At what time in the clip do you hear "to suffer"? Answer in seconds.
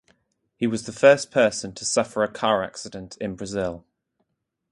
1.75-2.23